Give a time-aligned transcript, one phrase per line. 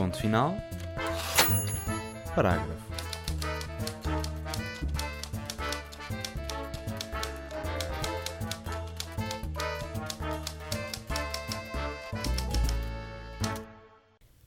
[0.00, 0.56] Ponto final.
[2.34, 2.72] Parágrafo.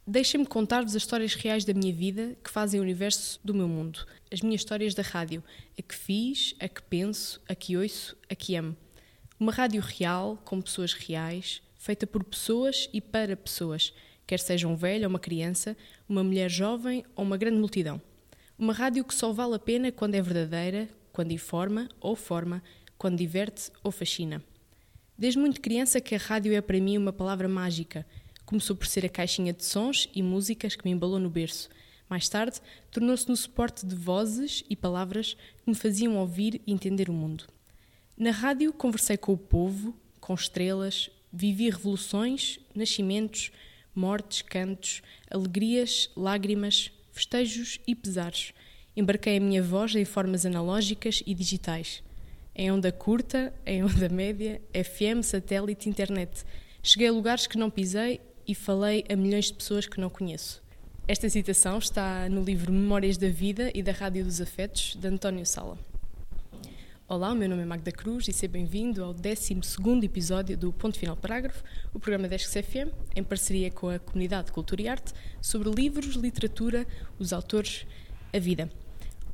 [0.07, 4.07] Deixem-me contar-vos as histórias reais da minha vida que fazem o universo do meu mundo.
[4.31, 5.43] As minhas histórias da rádio.
[5.77, 8.76] A que fiz, a que penso, a que ouço, a que amo.
[9.40, 13.93] Uma rádio real, com pessoas reais, feita por pessoas e para pessoas,
[14.26, 15.76] quer seja um velho ou uma criança,
[16.08, 18.02] uma mulher jovem ou uma grande multidão.
[18.58, 22.63] Uma rádio que só vale a pena quando é verdadeira, quando informa ou forma,
[22.98, 24.44] quando diverte ou fascina.
[25.18, 28.05] Desde muito criança que a rádio é para mim uma palavra mágica.
[28.46, 31.70] Começou por ser a caixinha de sons e músicas que me embalou no berço.
[32.10, 32.60] Mais tarde,
[32.91, 37.46] tornou-se no suporte de vozes e palavras que me faziam ouvir e entender o mundo.
[38.18, 43.52] Na rádio conversei com o povo, com estrelas, vivi revoluções, nascimentos,
[43.96, 48.54] mortes, cantos, alegrias, lágrimas, festejos e pesares.
[48.96, 52.04] Embarquei a minha voz em formas analógicas e digitais.
[52.55, 56.44] Em onda curta, em onda média, FM, satélite, internet.
[56.82, 60.62] Cheguei a lugares que não pisei e falei a milhões de pessoas que não conheço.
[61.08, 65.46] Esta citação está no livro Memórias da Vida e da Rádio dos Afetos, de António
[65.46, 65.78] Sala.
[67.13, 69.59] Olá, o meu nome é Magda Cruz e seja bem-vindo ao 12
[70.03, 71.63] episódio do Ponto Final Parágrafo,
[71.94, 76.16] o programa da FM, em parceria com a Comunidade de Cultura e Arte, sobre livros,
[76.16, 76.88] literatura,
[77.19, 77.85] os autores,
[78.34, 78.67] a vida.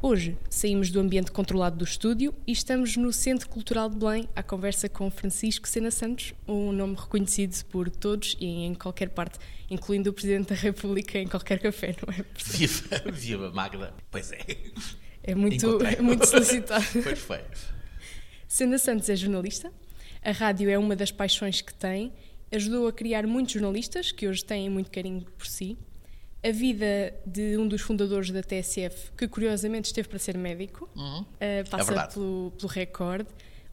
[0.01, 4.43] Hoje saímos do ambiente controlado do estúdio e estamos no Centro Cultural de Belém à
[4.43, 10.09] conversa com Francisco Sena Santos, um nome reconhecido por todos e em qualquer parte, incluindo
[10.09, 12.25] o Presidente da República em qualquer café, não é?
[12.35, 14.39] Viva, viva Magda, pois é.
[15.31, 16.83] É muito, é muito solicitado.
[17.17, 17.39] foi.
[18.47, 19.71] Sena Santos é jornalista,
[20.23, 22.11] a rádio é uma das paixões que tem,
[22.51, 25.77] ajudou a criar muitos jornalistas que hoje têm muito carinho por si.
[26.41, 31.21] A vida de um dos fundadores da TSF, que curiosamente esteve para ser médico, Uhum.
[31.21, 33.27] uh, passa É pelo, pelo recorde,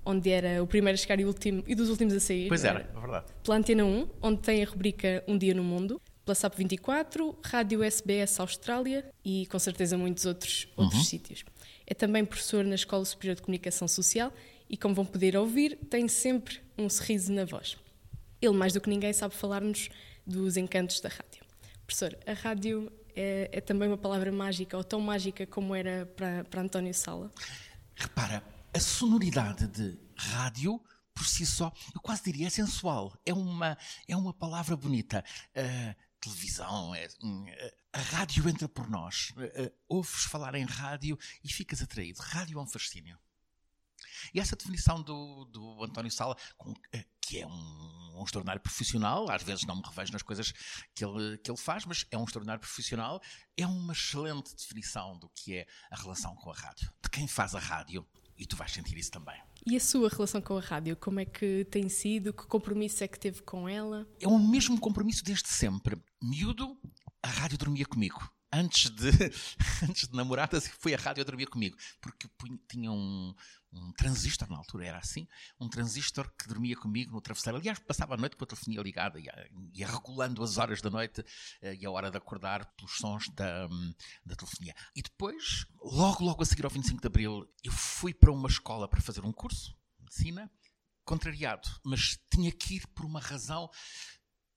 [0.05, 2.49] onde era o primeiro a chegar e, o último, e dos últimos a sair.
[2.49, 3.27] Pois não era, é verdade.
[3.43, 7.85] Pela Antena 1, onde tem a rubrica Um Dia no Mundo, pela SAP 24, Rádio
[7.85, 11.45] SBS Austrália e com certeza muitos outros, outros sítios.
[11.87, 14.33] É também professor na Escola Superior de Comunicação Social
[14.69, 17.77] e, como vão poder ouvir, tem sempre um sorriso na voz.
[18.43, 19.89] Ele, mais do que ninguém, sabe falar-nos
[20.27, 21.45] dos encantos da rádio.
[21.87, 26.43] Professor, a rádio é, é também uma palavra mágica, ou tão mágica como era para,
[26.43, 27.31] para António Sala?
[27.95, 28.43] Repara,
[28.75, 30.81] a sonoridade de rádio,
[31.15, 33.17] por si só, eu quase diria é sensual.
[33.25, 35.25] É uma, é uma palavra bonita.
[35.57, 37.47] Uh, televisão, é, hum,
[37.93, 39.31] a rádio entra por nós.
[39.31, 42.21] Uh, ouves falar em rádio e ficas atraído.
[42.21, 43.19] Rádio é um fascínio.
[44.35, 46.77] E essa definição do, do António Sala, com, uh,
[47.21, 50.53] que é um, um, extraordinário profissional, às vezes não me revejo nas coisas
[50.95, 53.21] que ele, que ele faz, mas é um extraordinário profissional,
[53.57, 57.55] é uma excelente definição do que é a relação com a rádio, de quem faz
[57.55, 58.07] a rádio,
[58.39, 59.41] e tu vais sentir isso também.
[59.67, 62.33] E a sua relação com a rádio, como é que tem sido?
[62.33, 64.07] Que compromisso é que teve com ela?
[64.21, 65.99] É o mesmo compromisso desde sempre.
[66.23, 66.77] Miúdo,
[67.23, 68.31] a rádio dormia comigo.
[68.56, 69.11] Antes de,
[69.87, 71.77] antes de namoradas, foi a rádio a dormir comigo.
[72.00, 72.27] Porque
[72.67, 73.34] tinha um,
[73.71, 75.28] um transistor, na altura era assim,
[75.61, 77.59] um transistor que dormia comigo no travesseiro.
[77.59, 81.21] Aliás, passava a noite com a telefonia ligada, ia, ia regulando as horas da noite
[81.21, 83.69] uh, e a hora de acordar pelos sons da,
[84.25, 84.75] da telefonia.
[84.95, 88.89] E depois, logo, logo a seguir ao 25 de Abril, eu fui para uma escola
[88.89, 90.50] para fazer um curso de medicina,
[91.05, 93.71] contrariado, mas tinha que ir por uma razão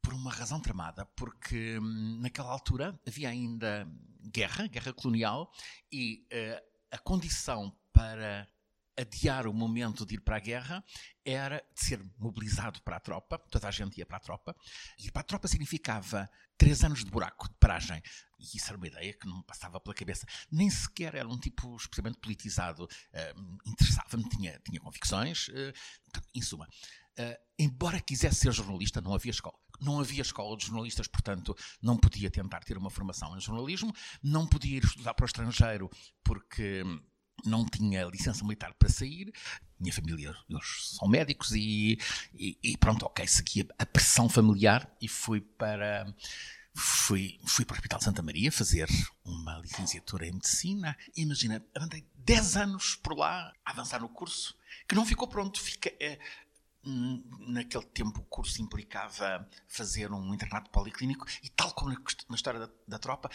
[0.02, 3.88] por uma razão tramada, porque hum, naquela altura havia ainda
[4.32, 5.52] guerra, guerra colonial,
[5.92, 8.48] e uh, a condição para
[9.00, 10.84] adiar o momento de ir para a guerra
[11.24, 14.56] era de ser mobilizado para a tropa, toda a gente ia para a tropa,
[14.98, 18.02] e para a tropa significava três anos de buraco, de paragem.
[18.38, 20.26] E isso era uma ideia que não passava pela cabeça.
[20.52, 22.84] Nem sequer era um tipo especialmente politizado.
[22.84, 25.74] Uh, Interessava-me, tinha, tinha convicções, uh,
[26.36, 26.68] em suma.
[27.18, 29.58] Uh, embora quisesse ser jornalista, não havia escola.
[29.82, 34.46] Não havia escola de jornalistas, portanto, não podia tentar ter uma formação em jornalismo, não
[34.46, 35.90] podia ir estudar para o estrangeiro
[36.24, 36.84] porque
[37.46, 39.34] não tinha licença militar para sair.
[39.80, 41.98] Minha família, eles são médicos e,
[42.34, 46.14] e, e pronto, ok, segui a pressão familiar e fui para
[46.74, 48.88] fui, fui para o Hospital de Santa Maria fazer
[49.24, 50.98] uma licenciatura em Medicina.
[51.16, 54.56] Imagina, andei 10 anos por lá a avançar no curso,
[54.88, 55.60] que não ficou pronto.
[55.60, 56.20] Fica, é,
[56.84, 62.70] naquele tempo o curso implicava fazer um internato policlínico e tal como na, história da,
[62.88, 63.30] da tropa,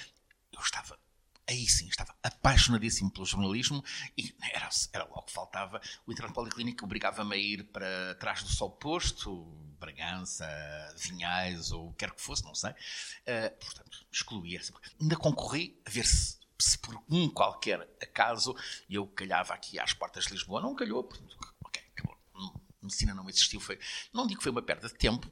[0.52, 0.98] eu estava
[1.46, 3.84] aí sim, estava apaixonadíssimo pelo jornalismo
[4.16, 5.80] e era, era logo que faltava.
[6.06, 9.44] O internato policlínico obrigava-me a ir para trás do sol posto,
[9.78, 10.46] Bragança,
[10.96, 12.70] Vinhais ou o que quer que fosse, não sei.
[12.70, 14.60] Uh, portanto, excluía.
[15.00, 18.56] Ainda concorri a ver se, se por um qualquer acaso
[18.88, 20.62] eu calhava aqui às portas de Lisboa.
[20.62, 21.53] Não calhou, portanto.
[22.84, 23.60] Medicina não existiu.
[23.60, 23.78] Foi,
[24.12, 25.30] não digo que foi uma perda de tempo,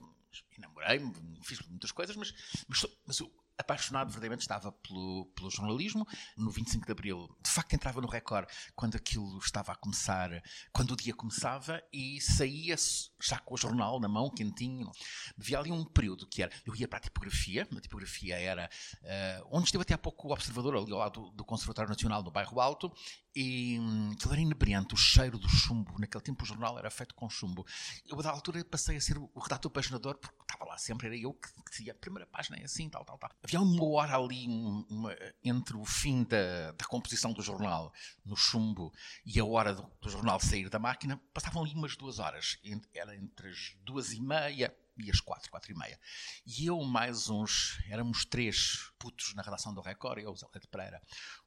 [0.58, 1.12] namorei-me,
[1.42, 2.32] fiz muitas coisas, mas,
[2.68, 6.06] mas, mas eu apaixonado verdadeiramente estava pelo, pelo jornalismo.
[6.36, 10.92] No 25 de Abril, de facto, entrava no Record quando aquilo estava a começar, quando
[10.92, 12.76] o dia começava e saía
[13.20, 14.90] já com o jornal na mão, quentinho.
[15.38, 16.52] Havia ali um período que era.
[16.66, 18.68] Eu ia para a tipografia, a tipografia era
[19.02, 22.22] uh, onde esteve até há pouco o Observador, ali ao lado do, do Conservatório Nacional,
[22.22, 22.92] no Bairro Alto,
[23.34, 25.98] e hum, aquilo era inebriante, o cheiro do chumbo.
[25.98, 27.66] Naquele tempo o jornal era feito com chumbo.
[28.06, 31.32] Eu, da altura, passei a ser o redator paginador, porque estava lá sempre, era eu
[31.32, 33.30] que dizia a primeira página é assim, tal, tal, tal.
[33.42, 37.92] Havia uma hora ali uma, entre o fim da, da, composição do jornal
[38.24, 38.92] no chumbo
[39.24, 42.58] e a hora do, do, jornal sair da máquina, passavam ali umas duas horas.
[42.94, 45.98] Era entre as duas e meia e as quatro, quatro e meia.
[46.46, 51.00] E eu, mais uns, éramos três putos na redação do Record, eu, o Zé Pereira,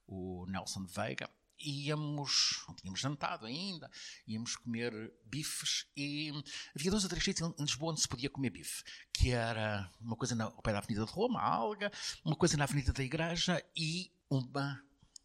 [0.07, 1.29] o Nelson Veiga
[1.59, 3.89] íamos, não tínhamos jantado ainda,
[4.27, 6.31] íamos comer bifes e
[6.75, 10.15] havia dois ou três sítios em Lisboa onde se podia comer bife, que era uma
[10.15, 11.91] coisa na, ao pé da Avenida de Roma, a Alga,
[12.23, 14.81] uma coisa na Avenida da Igreja e uma,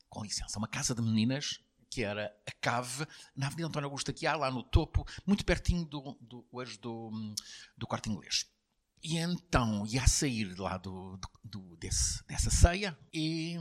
[0.09, 1.61] com licença, uma casa de meninas
[1.91, 3.05] que era a Cave,
[3.35, 7.11] na Avenida António Augusto Aguiar, lá no topo, muito pertinho do, do, hoje do,
[7.76, 8.47] do Corte Inglês.
[9.02, 13.56] E então ia sair lá do, do, desse, dessa ceia e,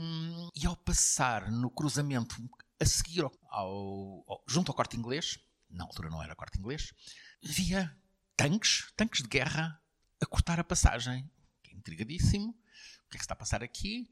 [0.54, 2.36] e, ao passar no cruzamento
[2.78, 5.38] a seguir ao, ao, junto ao corte inglês,
[5.70, 6.92] na altura não era corte inglês,
[7.42, 7.96] via
[8.36, 9.80] tanques, tanques de guerra
[10.20, 11.30] a cortar a passagem.
[11.72, 12.50] Intrigadíssimo.
[12.50, 14.08] O que é que está a passar aqui?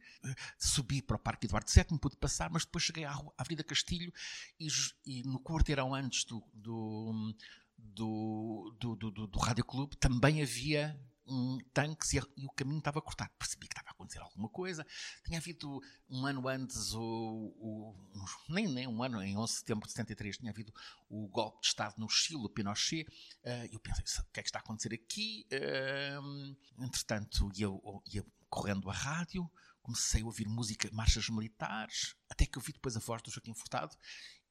[0.59, 4.13] Subi para o Parque Eduardo VII, pude passar, mas depois cheguei à Avenida Castilho
[4.59, 4.69] e,
[5.07, 7.35] e no quarteirão antes do, do,
[7.79, 10.99] do, do, do, do Rádio Clube também havia
[11.29, 13.31] um, tanques e, e, o caminho estava cortado.
[13.39, 14.87] Percebi que estava a acontecer alguma coisa.
[15.25, 19.59] Tinha havido um ano antes, o, o um, nem, nem um ano, em 11 de
[19.59, 20.73] setembro de 73, tinha havido
[21.09, 23.07] o golpe de Estado no Chile, o Pinochet.
[23.45, 25.47] Uh, eu pensei, o que é que está a acontecer aqui?
[25.53, 29.51] Uh, entretanto, eu ia correndo a rádio,
[29.83, 33.55] comecei a ouvir música, marchas militares, até que eu vi depois a voz do Joaquim
[33.55, 33.97] Furtado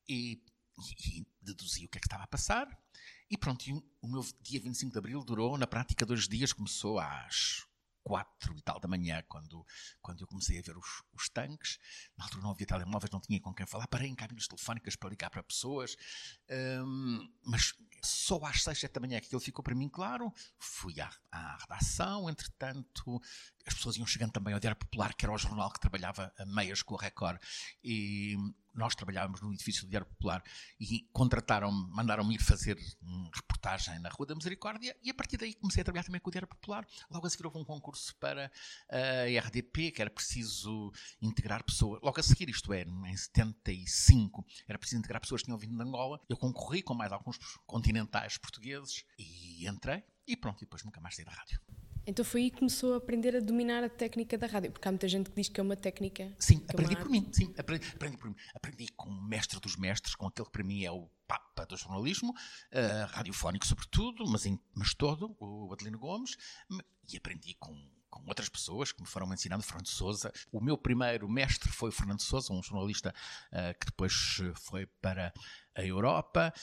[0.07, 0.41] e,
[1.01, 2.67] e, deduzi o que é que estava a passar.
[3.29, 6.53] E pronto, e o meu dia 25 de Abril durou, na prática, dois dias.
[6.53, 7.67] Começou às
[8.07, 9.65] quatro e tal da manhã, quando,
[10.01, 11.77] quando eu comecei a ver os, os tanques.
[12.17, 13.85] Na altura não havia telemóveis, não tinha com quem falar.
[13.87, 15.97] Parei em cabines telefónicas para ligar para pessoas.
[16.49, 20.31] Um, mas só às seis, sete da manhã que aquilo ficou para mim claro.
[20.57, 23.21] Fui à, à redação, entretanto,
[23.65, 26.45] as pessoas iam chegando também ao Diário Popular, que era o jornal que trabalhava a
[26.45, 27.41] meias com o Record.
[27.83, 28.37] E
[28.77, 30.43] nós trabalhávamos no edifício do Diário Popular
[30.79, 32.77] e contrataram-me, mandaram-me ir fazer
[33.33, 36.31] reportagem na Rua da Misericórdia e a partir daí comecei a trabalhar também com o
[36.31, 36.87] Diário Popular.
[37.09, 38.51] Logo a seguir houve um concurso para
[38.89, 40.91] a RDP, que era preciso
[41.21, 42.01] integrar pessoas.
[42.01, 45.83] Logo a seguir, isto é, em 75, era preciso integrar pessoas que tinham vindo de
[45.83, 46.19] Angola.
[46.29, 51.15] Eu concorri com mais alguns continentais portugueses e entrei e pronto, e depois nunca mais
[51.15, 51.59] saí da rádio.
[52.07, 54.91] Então foi aí que começou a aprender a dominar a técnica da rádio, porque há
[54.91, 56.33] muita gente que diz que é uma técnica.
[56.39, 58.35] Sim, é aprendi é por mim, sim, aprendi, aprendi, por mim.
[58.55, 61.75] Aprendi com o mestre dos mestres, com aquele que para mim é o papa do
[61.75, 66.37] jornalismo, uh, radiofónico sobretudo, mas, em, mas todo, o Adelino Gomes,
[67.11, 67.75] e aprendi com
[68.09, 70.31] com outras pessoas que me foram ensinando, Fernando Souza.
[70.49, 73.13] O meu primeiro mestre foi o Fernando Souza, um jornalista
[73.51, 74.13] uh, que depois
[74.55, 75.33] foi para
[75.75, 76.53] a Europa.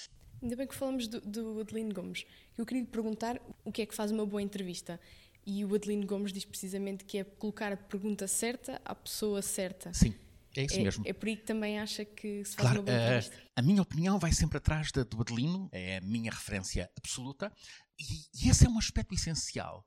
[0.42, 2.24] Ainda bem que falamos do, do Adelino Gomes.
[2.56, 5.00] Eu queria lhe perguntar o que é que faz uma boa entrevista.
[5.46, 9.92] E o Adelino Gomes diz precisamente que é colocar a pergunta certa à pessoa certa.
[9.92, 10.14] Sim.
[10.56, 11.04] É isso é, mesmo.
[11.06, 13.36] É por aí que também acha que se faz claro, uma boa entrevista.
[13.36, 17.52] Uh, a minha opinião vai sempre atrás da do Adelino, é a minha referência absoluta,
[17.98, 19.84] e, e esse é um aspecto essencial.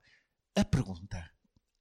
[0.54, 1.30] A pergunta.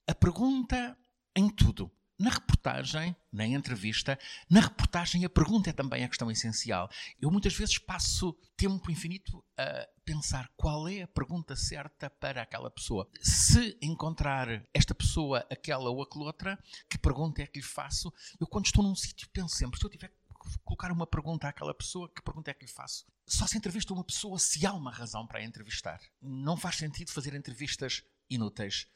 [0.07, 0.97] A pergunta
[1.35, 1.91] em tudo.
[2.19, 4.17] Na reportagem, na entrevista,
[4.49, 6.89] na reportagem a pergunta é também a questão essencial.
[7.21, 12.71] Eu muitas vezes passo tempo infinito a pensar qual é a pergunta certa para aquela
[12.71, 13.07] pessoa.
[13.21, 16.59] Se encontrar esta pessoa, aquela ou aquela outra,
[16.89, 18.11] que pergunta é que lhe faço?
[18.39, 21.73] Eu quando estou num sítio penso sempre, se eu tiver que colocar uma pergunta àquela
[21.73, 23.05] pessoa, que pergunta é que lhe faço?
[23.27, 26.01] Só se entrevista uma pessoa se há uma razão para a entrevistar.
[26.19, 28.87] Não faz sentido fazer entrevistas inúteis.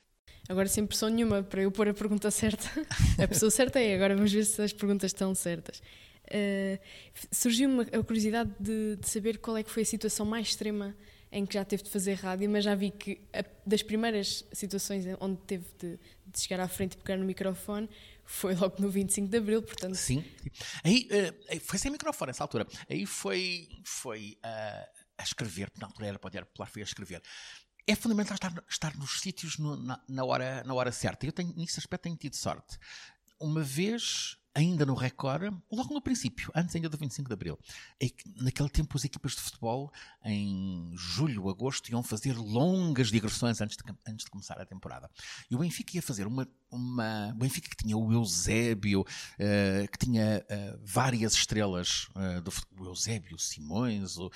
[0.47, 2.67] Agora, sem pressão nenhuma para eu pôr a pergunta certa.
[3.21, 5.81] A pessoa certa é, agora vamos ver se as perguntas estão certas.
[6.27, 6.79] Uh,
[7.31, 10.95] surgiu-me a curiosidade de, de, saber qual é que foi a situação mais extrema
[11.31, 15.05] em que já teve de fazer rádio, mas já vi que a, das primeiras situações
[15.19, 17.89] onde teve de, de, chegar à frente e pegar no microfone
[18.23, 19.95] foi logo no 25 de Abril, portanto...
[19.95, 20.23] Sim,
[20.83, 26.07] aí uh, foi sem microfone nessa altura, aí foi, foi uh, a escrever, na altura
[26.07, 27.21] era para o Diário Popular, foi a escrever
[27.87, 31.25] é fundamental estar, estar nos sítios no, na, na, hora, na hora certa.
[31.25, 32.77] Eu tenho, nesse aspecto tenho tido sorte.
[33.39, 37.57] Uma vez ainda no Record, logo no princípio, antes ainda do 25 de Abril.
[38.01, 39.91] É naquele tempo as equipas de futebol,
[40.23, 45.09] em julho, agosto, iam fazer longas digressões antes de, antes de começar a temporada.
[45.49, 46.47] E o Benfica ia fazer uma...
[46.69, 52.51] uma o Benfica que tinha o Eusébio, uh, que tinha uh, várias estrelas uh, do
[52.51, 54.29] futebol, o Eusébio, o Simões, o,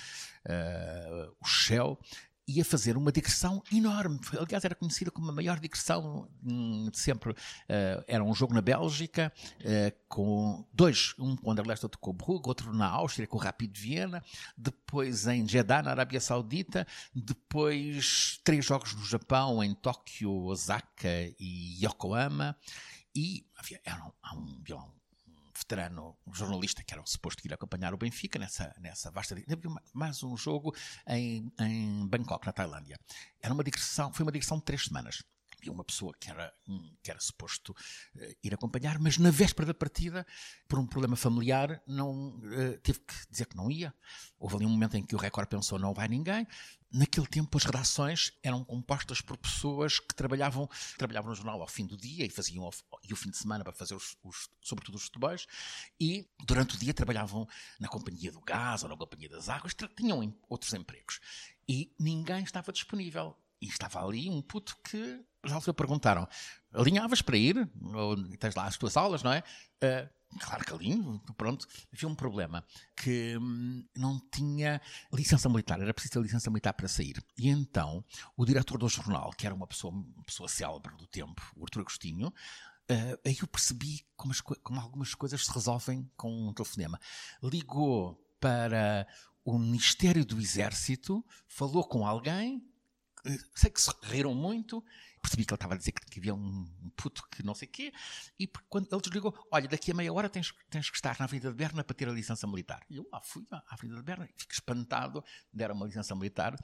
[1.41, 1.99] o Shell,
[2.47, 4.19] ia fazer uma digressão enorme.
[4.39, 7.31] Aliás, era conhecida como a maior digressão hum, de sempre.
[7.31, 12.11] Uh, era um jogo na Bélgica, uh, com dois, um com o Anderlecht, outro com
[12.11, 14.23] o Brugge, outro na Áustria, com o Rapid de Viena,
[14.57, 21.09] depois em Jeddah, na Arábia Saudita, depois três jogos no Japão, em Tóquio, Osaka
[21.39, 22.55] e Yokohama,
[23.15, 24.61] e havia, era um, um,
[25.57, 29.35] veterano jornalista que era suposto ir acompanhar o Benfica nessa, nessa vasta.
[29.35, 30.75] Havia mais um jogo
[31.07, 32.99] em, em Bangkok, na Tailândia.
[33.41, 35.23] Era uma digressão, foi uma digressão de três semanas
[35.69, 36.53] uma pessoa que era,
[37.01, 40.25] que era suposto uh, ir acompanhar, mas na véspera da partida,
[40.67, 43.93] por um problema familiar, não uh, teve que dizer que não ia.
[44.37, 46.47] Houve ali um momento em que o Record pensou não vai ninguém.
[46.91, 51.85] Naquele tempo as redações eram compostas por pessoas que trabalhavam, trabalhavam no jornal ao fim
[51.85, 52.69] do dia e faziam
[53.03, 55.45] e o fim de semana para fazer os, os, sobretudo os futebols
[55.99, 57.47] e durante o dia trabalhavam
[57.79, 61.19] na companhia do gás ou na companhia das águas, tinham outros empregos.
[61.67, 63.35] E ninguém estava disponível.
[63.61, 66.27] E estava ali um puto que já se perguntaram:
[66.73, 67.69] alinhavas para ir?
[67.93, 69.43] Ou tens lá as tuas aulas, não é?
[69.83, 71.67] Uh, claro que alinho, pronto.
[71.93, 72.63] Havia um problema
[72.95, 74.81] que hum, não tinha
[75.13, 77.23] licença militar, era preciso ter licença militar para sair.
[77.37, 78.03] E então
[78.35, 81.81] o diretor do jornal, que era uma pessoa, uma pessoa célebre do tempo, o Artur
[81.81, 82.33] Agostinho,
[82.87, 86.99] Uh, aí eu percebi como, as, como, algumas coisas se resolvem com um telefonema.
[87.41, 89.07] Ligou para
[89.43, 92.63] o Ministério do Exército, falou com alguém
[93.55, 94.83] sei que se riram muito,
[95.25, 96.65] percebi que ele estava a dizer que, havia um,
[96.95, 97.93] puto que não sei o quê,
[98.39, 101.49] e quando ele desligou, olha, daqui a meia hora tens, tens que estar na Avenida
[101.49, 102.85] de Berna para ter a licença militar.
[102.89, 106.55] E eu lá fui à Avenida de Berna, fico espantado, deram uma licença militar,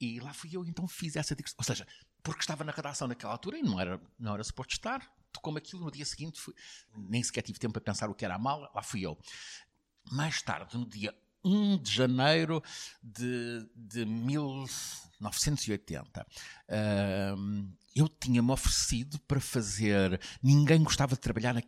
[0.00, 1.56] e lá fui eu, então fiz essa digressão.
[1.58, 1.86] Ou seja,
[2.22, 5.00] porque estava na redação naquela altura e não era, não era suposto estar,
[5.32, 6.54] tocou-me aquilo, no dia seguinte fui,
[6.94, 9.18] nem sequer tive tempo para pensar o que era a mala, lá fui eu.
[10.10, 12.62] Mais tarde, no dia 1 de janeiro
[13.02, 16.26] de, de 1980.
[16.68, 20.20] Uh, eu tinha-me oferecido para fazer.
[20.42, 21.62] Ninguém gostava de trabalhar na,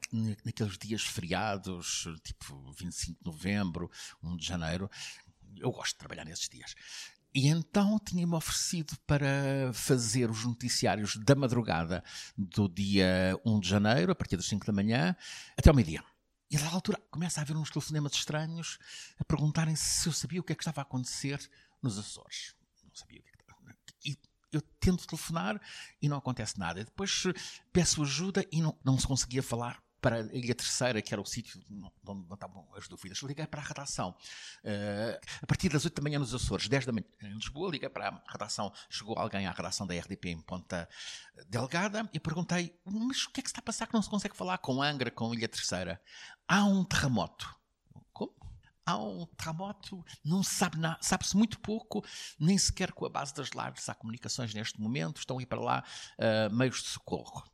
[0.44, 3.90] naqueles dias feriados, tipo 25 de novembro,
[4.22, 4.90] 1 de janeiro.
[5.56, 6.74] Eu gosto de trabalhar nesses dias.
[7.34, 12.04] E então tinha-me oferecido para fazer os noticiários da madrugada
[12.36, 15.16] do dia 1 de janeiro, a partir das 5 da manhã,
[15.56, 16.04] até ao meio-dia.
[16.52, 18.78] E a altura começa a haver uns telefonemas estranhos
[19.18, 21.40] a perguntarem se eu sabia o que é que estava a acontecer
[21.80, 22.54] nos Açores.
[22.84, 24.18] Não sabia o que, é que estava E
[24.52, 25.58] eu tento telefonar
[26.00, 26.84] e não acontece nada.
[26.84, 27.24] Depois
[27.72, 31.24] peço ajuda e não, não se conseguia falar para a Ilha Terceira, que era o
[31.24, 31.62] sítio
[32.06, 33.18] onde estavam as dúvidas.
[33.18, 34.10] Liguei para a redação.
[34.64, 37.88] Uh, a partir das 8 da manhã nos Açores, 10 da manhã em Lisboa, liguei
[37.88, 38.72] para a redação.
[38.90, 40.88] Chegou alguém à redação da RDP em Ponta
[41.48, 44.10] Delgada e perguntei: Mas o que é que se está a passar que não se
[44.10, 46.02] consegue falar com Angra, com Ilha Terceira?
[46.48, 47.54] Há um terremoto.
[48.12, 48.34] Como?
[48.84, 52.04] há um terremoto, não se sabe nada, sabe-se muito pouco,
[52.36, 55.60] nem sequer com a base das lares há comunicações neste momento, estão a ir para
[55.60, 55.84] lá
[56.18, 57.51] uh, meios de socorro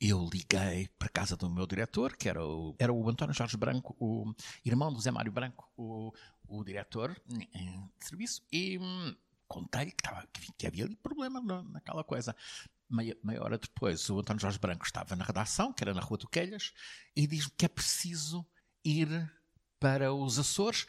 [0.00, 3.56] eu liguei para a casa do meu diretor, que era o, era o António Jorge
[3.56, 4.32] Branco, o
[4.64, 6.12] irmão do Zé Mário Branco, o,
[6.48, 7.14] o diretor
[7.54, 9.14] em serviço, e hum,
[9.46, 10.26] contei que, estava,
[10.56, 12.34] que, havia ali problema naquela coisa.
[12.88, 16.18] Meia, meia hora depois, o António Jorge Branco estava na redação, que era na Rua
[16.18, 16.72] do Quelhas,
[17.14, 18.44] e diz-me que é preciso
[18.84, 19.30] ir
[19.80, 20.86] para os Açores.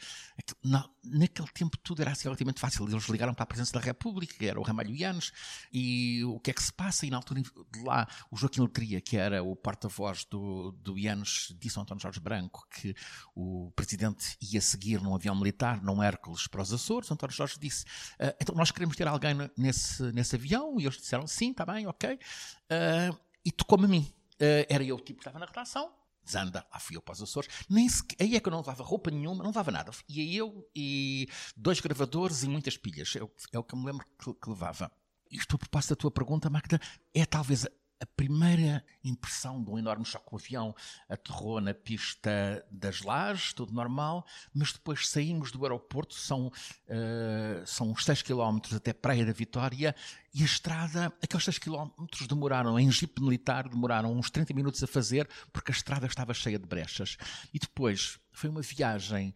[1.04, 2.88] naquele tempo tudo era assim relativamente fácil.
[2.88, 5.32] Eles ligaram para a presença da República, era o Ramalho Yanes,
[5.72, 7.06] e o que é que se passa?
[7.06, 11.56] E na altura de lá, o Joaquim Letria, que era o porta-voz do, do Yanes,
[11.58, 12.94] disse ao António Jorge Branco que
[13.34, 17.10] o presidente ia seguir num avião militar, num Hércules, para os Açores.
[17.10, 17.86] O António Jorge disse:
[18.20, 21.88] uh, então nós queremos ter alguém nesse, nesse avião, e eles disseram: sim, está bem,
[21.88, 22.14] ok.
[22.14, 24.14] Uh, e tocou-me a mim.
[24.36, 25.94] Uh, era eu o tipo que estava na redação,
[26.32, 28.84] Zanda, lá fui eu para os Açores, nem sequer, aí é que eu não levava
[28.84, 29.92] roupa nenhuma, não levava nada.
[30.08, 33.86] Ia eu e dois gravadores e muitas pilhas, é o, é o que eu me
[33.86, 34.92] lembro que, que levava.
[35.30, 36.80] Isto a propósito da tua pergunta, Magda,
[37.14, 37.66] é talvez
[38.02, 40.34] a primeira impressão de um enorme choque.
[40.34, 40.76] O avião
[41.08, 47.92] aterrou na pista das Lajes, tudo normal, mas depois saímos do aeroporto, são, uh, são
[47.92, 49.96] uns 6 km até Praia da Vitória,
[50.34, 51.90] e a estrada, aqueles 6 km
[52.28, 56.58] demoraram, em jipe militar, demoraram uns 30 minutos a fazer, porque a estrada estava cheia
[56.58, 57.18] de brechas.
[57.54, 59.34] E depois foi uma viagem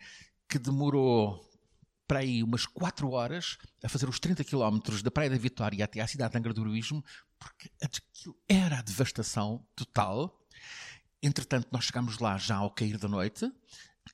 [0.47, 1.54] que demorou
[2.07, 5.99] para aí umas 4 horas a fazer os 30 quilómetros da Praia da Vitória até
[5.99, 7.03] à cidade de Angra do Heroísmo,
[7.39, 10.39] porque aquilo era a devastação total.
[11.21, 13.51] Entretanto, nós chegámos lá já ao cair da noite,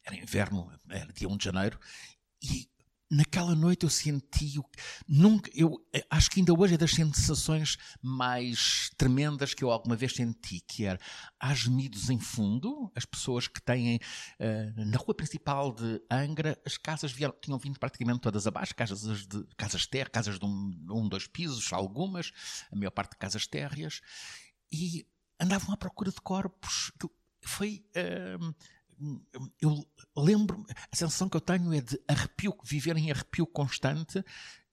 [0.05, 1.79] era inverno, era dia 1 de janeiro,
[2.41, 2.70] e
[3.11, 4.57] naquela noite eu senti
[5.05, 9.97] nunca eu eh, acho que ainda hoje é das sensações mais tremendas que eu alguma
[9.97, 10.97] vez senti que era
[11.37, 16.77] há gemidos em fundo as pessoas que têm uh, na rua principal de Angra as
[16.77, 21.09] casas vieram, tinham vindo praticamente todas abaixo casas de casas terra casas de um, um
[21.09, 22.31] dois pisos algumas
[22.71, 23.99] a maior parte de casas térreas
[24.71, 25.05] e
[25.37, 26.93] andavam à procura de corpos
[27.43, 28.55] foi uh,
[29.59, 34.23] eu lembro, a sensação que eu tenho é de arrepio, viver em arrepio constante.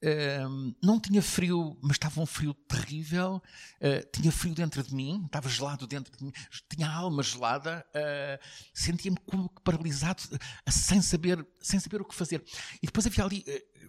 [0.00, 3.42] Uh, não tinha frio, mas estava um frio terrível.
[3.80, 6.32] Uh, tinha frio dentro de mim, estava gelado dentro de mim,
[6.68, 7.85] tinha a alma gelada.
[7.90, 10.23] Uh, Sentia-me como que paralisado,
[10.68, 12.44] sem saber, sem saber o que fazer.
[12.80, 13.44] E depois havia ali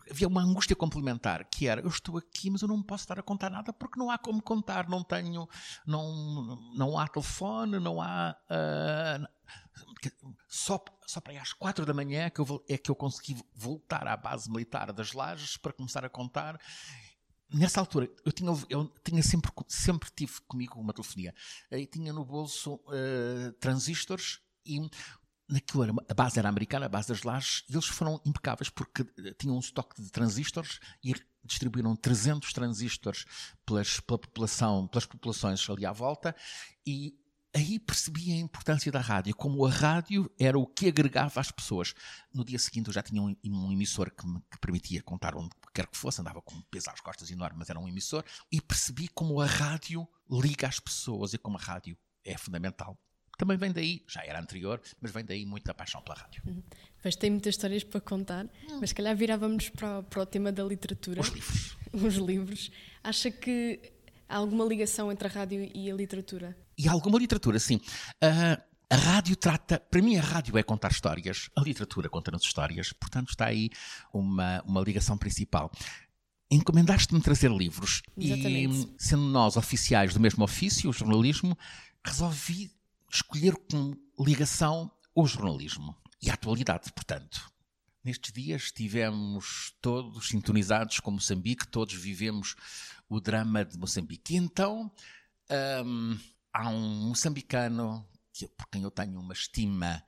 [0.09, 3.21] havia uma angústia complementar que era eu estou aqui mas eu não posso estar a
[3.21, 5.47] contar nada porque não há como contar não tenho
[5.85, 8.35] não não há telefone não há
[10.47, 14.07] só, só para aí às quatro da manhã que, eu, é que eu consegui voltar
[14.07, 16.59] à base militar das lajes para começar a contar.
[17.51, 21.33] Nessa altura, eu tinha, eu tinha sempre, sempre tive comigo uma telefonia.
[21.71, 24.79] E tinha no bolso uh, transistores e
[25.49, 29.01] naquilo era, a base era americana, a base das lajes, e eles foram impecáveis porque
[29.01, 31.13] eh, tinham um estoque de transistores e
[31.43, 33.25] distribuíram 300 transistores
[33.65, 36.35] pelas, pela população, pelas populações ali à volta
[36.85, 37.18] e
[37.53, 41.93] aí percebi a importância da rádio, como a rádio era o que agregava às pessoas.
[42.33, 45.49] No dia seguinte eu já tinha um, um emissor que me que permitia contar onde
[45.73, 48.61] quer que fosse, andava com um peso às costas enorme, mas era um emissor, e
[48.61, 52.97] percebi como a rádio liga às pessoas e como a rádio é fundamental.
[53.37, 56.43] Também vem daí, já era anterior, mas vem daí muita paixão pela rádio.
[56.45, 56.61] Uhum.
[57.01, 58.79] Mas tem muitas histórias para contar, hum.
[58.81, 61.21] mas se calhar virávamos para, para o tema da literatura.
[61.21, 61.77] Os livros.
[61.93, 62.71] Os livros.
[63.01, 63.93] Acha que
[64.27, 66.55] há alguma ligação entre a rádio e a literatura?
[66.79, 67.75] E alguma literatura, sim.
[67.75, 72.93] Uh, a rádio trata, para mim a rádio é contar histórias, a literatura conta-nos histórias,
[72.93, 73.69] portanto está aí
[74.13, 75.69] uma, uma ligação principal.
[76.49, 78.87] Encomendaste-me trazer livros Exatamente.
[78.87, 81.55] e, sendo nós oficiais do mesmo ofício, o jornalismo,
[82.01, 82.71] resolvi
[83.11, 87.51] escolher com ligação o jornalismo e a atualidade, portanto.
[88.05, 92.55] Nestes dias estivemos todos sintonizados com Moçambique, todos vivemos
[93.09, 94.33] o drama de Moçambique.
[94.33, 94.89] E então,
[95.85, 96.17] um,
[96.53, 100.03] há um moçambicano que, por quem eu tenho uma estima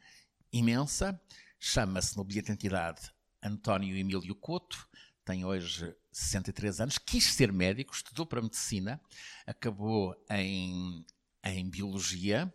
[0.51, 1.19] imensa,
[1.59, 3.11] chama-se no bilhete de identidade
[3.43, 4.87] António Emílio Couto,
[5.25, 9.01] tem hoje 63 anos, quis ser médico, estudou para medicina,
[9.47, 11.05] acabou em,
[11.43, 12.53] em biologia.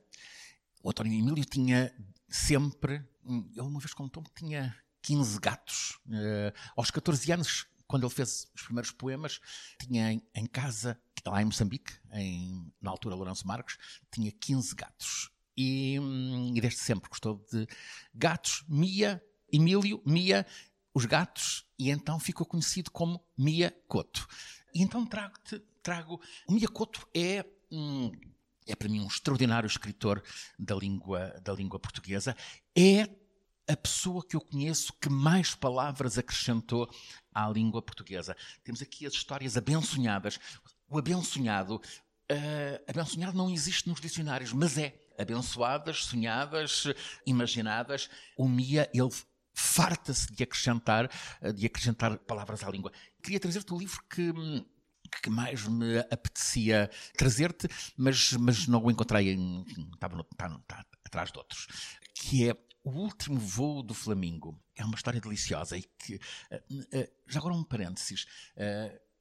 [0.83, 1.93] O António Emílio tinha
[2.29, 5.99] sempre, ele uma vez contou-me que tinha 15 gatos.
[6.07, 9.41] Uh, aos 14 anos, quando ele fez os primeiros poemas,
[9.81, 13.77] tinha em, em casa lá em Moçambique, em, na altura Lourenço Marques,
[14.11, 15.31] tinha 15 gatos.
[15.57, 17.67] E, hum, e desde sempre gostou de
[18.15, 18.65] gatos.
[18.69, 20.47] Mia, Emílio, Mia,
[20.93, 24.27] os gatos, e então ficou conhecido como Mia Couto.
[24.75, 26.21] E então trago-te, trago.
[26.49, 27.45] Mia Couto é.
[27.71, 28.11] Hum,
[28.67, 30.23] é para mim um extraordinário escritor
[30.59, 32.37] da língua, da língua portuguesa.
[32.77, 33.09] É
[33.69, 36.89] a pessoa que eu conheço que mais palavras acrescentou
[37.35, 38.37] à língua portuguesa.
[38.63, 40.39] Temos aqui as histórias abençonhadas
[40.89, 41.77] o abençonhado.
[42.31, 44.95] Uh, abençonhado não existe nos dicionários, mas é.
[45.19, 46.85] Abençoadas, sonhadas,
[47.27, 48.11] imaginadas.
[48.37, 49.09] O Mia, ele
[49.55, 51.11] farta-se de acrescentar,
[51.55, 52.93] de acrescentar palavras à língua.
[53.23, 54.31] Queria trazer-te o livro que
[55.23, 60.27] que mais me apetecia trazer-te, mas, mas não o encontrei, em, estava, no,
[61.05, 61.67] atrás de outros,
[62.15, 64.61] que é O Último Voo do Flamingo.
[64.75, 68.27] É uma história deliciosa e que, uh, já agora um parênteses,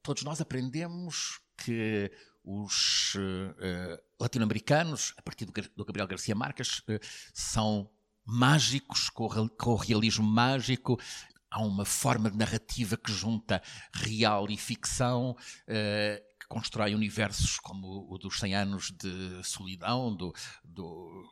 [0.03, 2.11] todos nós aprendemos que
[2.43, 6.99] os uh, latino-americanos, a partir do, do, Gabriel Garcia Marques, uh,
[7.33, 7.89] são
[8.23, 10.99] mágicos, com o, com o realismo mágico.
[11.49, 13.61] Há uma forma de narrativa que junta
[13.93, 20.33] real e ficção, uh, que constrói universos como o dos 100 anos de solidão do,
[20.63, 21.23] do,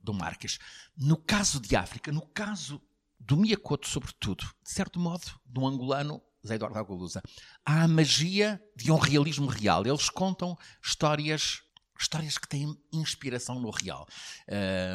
[0.00, 0.58] do Marques.
[0.96, 2.82] No caso de África, no caso
[3.18, 7.22] do Miyakoto, sobretudo, de certo modo, do angolano, Zé Eduardo Agualusa,
[7.64, 9.86] há a magia de um realismo real.
[9.86, 11.62] Eles contam histórias,
[11.98, 14.06] histórias que têm inspiração no real.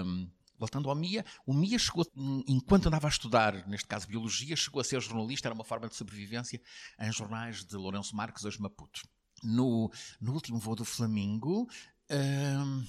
[0.05, 2.05] Um, voltando ao Mia, o Mia chegou,
[2.47, 5.95] enquanto andava a estudar, neste caso biologia, chegou a ser jornalista, era uma forma de
[5.95, 6.61] sobrevivência
[6.99, 9.01] em jornais de Lourenço Marques, hoje Maputo.
[9.43, 11.67] No, no último voo do Flamingo,
[12.09, 12.85] um,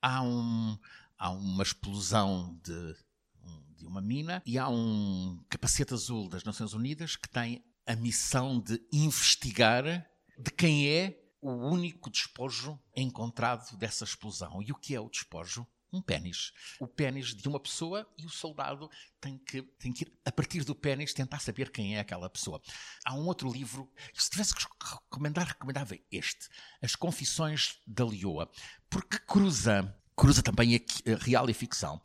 [0.00, 0.78] há, um,
[1.18, 2.96] há uma explosão de
[3.78, 8.60] de uma mina e há um capacete azul das Nações Unidas que tem a missão
[8.60, 9.82] de investigar
[10.38, 14.62] de quem é o único despojo encontrado dessa explosão.
[14.62, 15.66] E o que é o despojo?
[15.90, 16.52] um pênis.
[16.78, 20.62] O pênis de uma pessoa e o soldado tem que, tem que ir, a partir
[20.62, 22.60] do pênis, tentar saber quem é aquela pessoa.
[23.06, 26.48] Há um outro livro, se tivesse que recomendar, recomendava este,
[26.82, 28.50] As Confissões da Lioa,
[28.90, 30.84] porque cruza cruza também
[31.20, 32.00] real e ficção.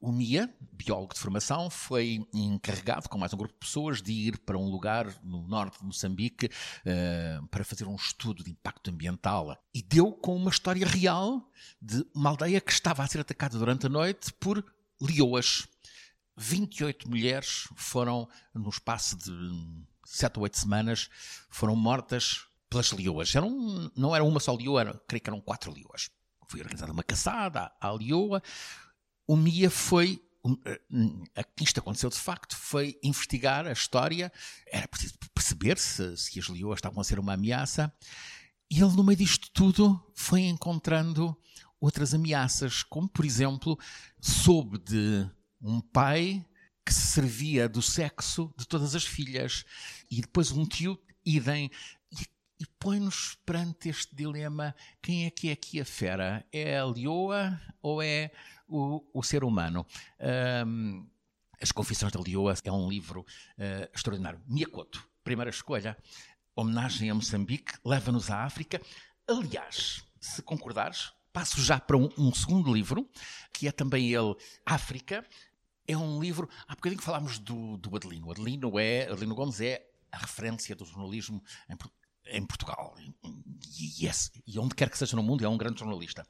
[0.00, 4.38] O Mia, biólogo de formação, foi encarregado, com mais um grupo de pessoas, de ir
[4.38, 9.54] para um lugar no norte de Moçambique uh, para fazer um estudo de impacto ambiental.
[9.74, 11.46] E deu com uma história real
[11.82, 14.64] de uma aldeia que estava a ser atacada durante a noite por
[14.98, 15.68] leoas.
[16.38, 19.30] 28 mulheres foram, no espaço de
[20.06, 21.10] 7 ou 8 semanas,
[21.50, 23.34] foram mortas pelas leoas.
[23.34, 26.08] Eram, não era uma só leoa, creio que eram quatro leoas
[26.48, 28.42] foi organizada uma caçada à leoa.
[29.26, 30.20] O Mia foi
[30.64, 34.32] eh, isto aconteceu de facto foi investigar a história,
[34.66, 37.92] era preciso perceber se, se as leoas estavam a ser uma ameaça,
[38.70, 41.36] e ele, no meio disto tudo, foi encontrando
[41.80, 43.78] outras ameaças, como, por exemplo,
[44.20, 45.28] soube de
[45.60, 46.44] um pai
[46.84, 49.64] que se servia do sexo de todas as filhas,
[50.10, 51.70] e depois um tio, idem,
[52.60, 56.44] e põe-nos perante este dilema: quem é que é aqui a fera?
[56.52, 58.32] É a leoa ou é
[58.66, 59.86] o, o ser humano?
[60.66, 61.06] Um,
[61.60, 64.40] As Confissões da Leoa é um livro uh, extraordinário.
[64.46, 65.96] Miyakoto, primeira escolha,
[66.54, 68.80] homenagem a Moçambique, leva-nos à África.
[69.26, 73.08] Aliás, se concordares, passo já para um, um, segundo livro,
[73.52, 74.34] que é também ele
[74.66, 75.24] África.
[75.86, 76.48] É um livro.
[76.66, 78.30] Há bocadinho falámos do, do Adelino.
[78.30, 81.42] Adelino, é, Adelino Gomes é a referência do jornalismo
[82.28, 84.08] em, Portugal e,
[84.46, 86.26] e onde quer que seja no mundo, é um grande jornalista.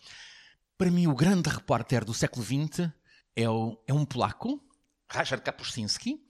[0.77, 2.91] Para mim, o grande repórter do século XX
[3.35, 4.63] é, o, é um polaco,
[5.09, 6.25] Rajar Kapuscinski.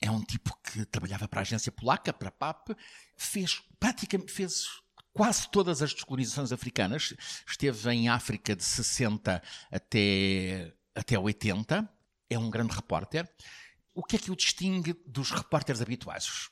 [0.00, 2.70] É um tipo que trabalhava para a agência polaca, para a PAP,
[3.16, 4.66] fez praticamente fez
[5.12, 7.14] quase todas as descolonizações africanas.
[7.46, 11.88] Esteve em África de 60 até, até 80.
[12.28, 13.28] É um grande repórter.
[13.94, 16.50] O que é que o distingue dos repórteres habituais?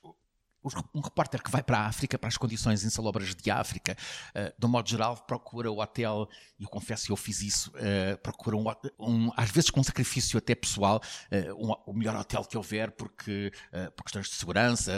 [0.95, 3.97] Um repórter que vai para a África, para as condições insalubres de África,
[4.31, 7.71] uh, de um modo geral, procura o hotel, e eu confesso que eu fiz isso,
[7.71, 8.65] uh, procura um,
[8.99, 11.01] um, às vezes com sacrifício até pessoal,
[11.31, 13.53] uh, um, o melhor hotel que houver, porque,
[13.97, 14.93] por questões de segurança,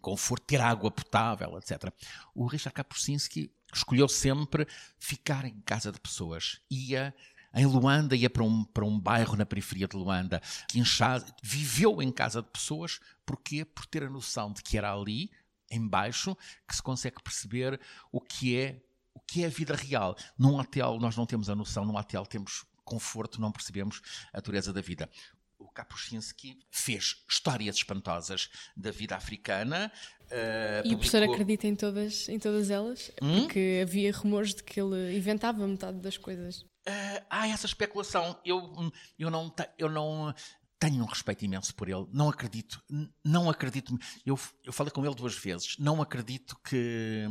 [0.00, 1.92] conforto, ter água potável, etc.
[2.34, 4.66] O Richard Kapuscinski escolheu sempre
[4.98, 6.60] ficar em casa de pessoas.
[6.70, 7.14] Ia
[7.54, 12.12] em Luanda, ia para um, para um bairro na periferia de Luanda, Kinshasa, viveu em
[12.12, 13.62] casa de pessoas, porquê?
[13.62, 15.30] Por ter a noção de que era ali,
[15.70, 16.34] embaixo,
[16.66, 17.78] que se consegue perceber
[18.10, 20.16] o que é o que é a vida real.
[20.38, 24.00] Num hotel nós não temos a noção, num hotel temos conforto, não percebemos
[24.32, 25.10] a dureza da vida.
[25.58, 29.92] O Kapuscinski fez histórias espantosas da vida africana.
[30.22, 30.92] Uh, e publicou...
[30.92, 33.10] o professor acredita em todas, em todas elas?
[33.20, 33.40] Hum?
[33.40, 36.62] Porque havia rumores de que ele inventava metade das coisas.
[36.62, 38.40] Uh, há essa especulação.
[38.44, 40.32] Eu, eu, não, eu não
[40.78, 42.06] tenho um respeito imenso por ele.
[42.12, 42.82] Não acredito.
[43.24, 43.98] Não acredito.
[44.24, 45.76] Eu, eu falei com ele duas vezes.
[45.78, 47.26] Não acredito que,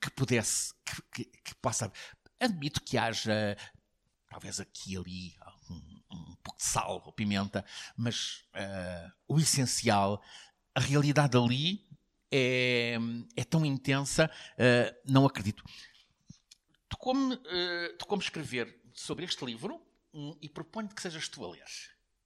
[0.00, 1.90] que pudesse, que, que, que possa.
[2.38, 3.56] Admito que haja,
[4.28, 5.36] talvez aqui e ali,
[5.70, 7.64] um, um pouco de sal ou pimenta,
[7.96, 10.22] mas uh, o essencial,
[10.74, 11.86] a realidade ali
[12.30, 12.96] é,
[13.36, 15.64] é tão intensa, uh, não acredito.
[16.88, 19.80] Tu como, uh, tu como escrever sobre este livro
[20.12, 21.64] um, e proponho que sejas tu a ler.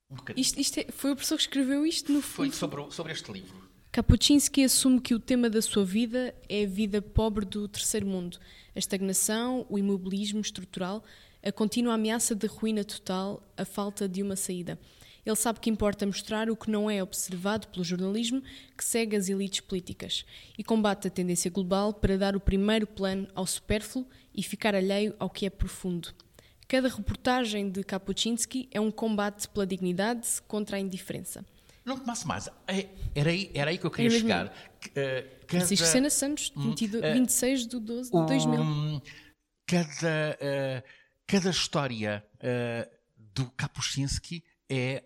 [0.09, 3.31] Um isto, isto é, foi o professor que escreveu isto no Foi sobre, sobre este
[3.31, 3.65] livro.
[3.91, 8.37] Kapuscinski assume que o tema da sua vida é a vida pobre do terceiro mundo,
[8.75, 11.03] a estagnação, o imobilismo estrutural,
[11.41, 14.77] a contínua ameaça de ruína total, a falta de uma saída.
[15.25, 18.43] Ele sabe que importa mostrar o que não é observado pelo jornalismo
[18.77, 20.23] que segue as elites políticas
[20.55, 25.15] e combate a tendência global para dar o primeiro plano ao supérfluo e ficar alheio
[25.17, 26.13] ao que é profundo.
[26.75, 31.45] Cada reportagem de Kapuscinski é um combate pela dignidade contra a indiferença.
[31.85, 32.49] Não tomasse mais.
[32.67, 34.47] É, era aí, era aí que eu queria chegar.
[34.47, 38.59] Uh, Francisco Sena Santos, 22, uh, 26 de 12 de 2000.
[38.59, 39.01] Um,
[39.65, 40.83] cada, uh,
[41.25, 45.05] cada história uh, do Kapuscinski é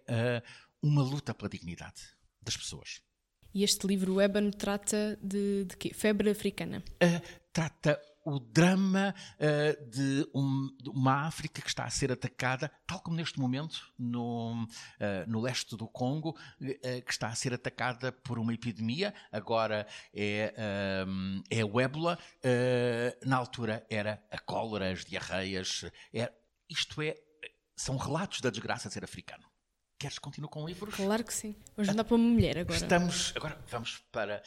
[0.81, 2.01] uma luta pela dignidade
[2.41, 2.99] das pessoas.
[3.53, 5.93] E este livro, o Ébano, trata de, de quê?
[5.93, 6.83] Febre africana?
[7.53, 12.99] trata o drama uh, de, um, de, uma África que está a ser atacada, tal
[12.99, 14.67] como neste momento no, uh,
[15.27, 20.53] no leste do Congo, uh, que está a ser atacada por uma epidemia, agora é,
[21.49, 22.17] é o ébola,
[23.25, 26.31] na altura era a cólera, as diarreias, é,
[26.69, 27.15] isto é,
[27.75, 29.43] são relatos da desgraça de ser africano.
[29.97, 30.95] Queres continuar com livros?
[30.95, 31.55] Claro que sim.
[31.75, 32.77] Vamos andar para uma mulher agora.
[32.77, 34.41] Estamos, agora vamos para